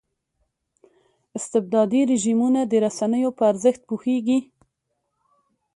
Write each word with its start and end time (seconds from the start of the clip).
استبدادي 1.37 2.01
رژیمونه 2.11 2.61
د 2.65 2.73
رسنیو 2.85 3.29
په 3.37 3.43
ارزښت 3.51 3.81
پوهېږي. 3.89 4.39